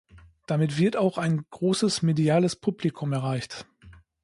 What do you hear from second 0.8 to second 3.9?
auch ein großes „mediales Publikum“ erreicht.